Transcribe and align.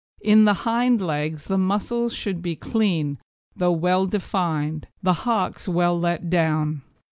In 0.23 0.45
the 0.45 0.55
hind 0.65 0.99
legs 0.99 1.45
the 1.45 1.59
muscles 1.59 2.11
should 2.15 2.41
be 2.41 2.55
clean, 2.55 3.19
though 3.55 3.71
well 3.71 4.07
defined; 4.07 4.87
the 5.03 5.13
hocks 5.29 5.67
well 5.67 5.99
let 5.99 6.27
down. 6.27 6.81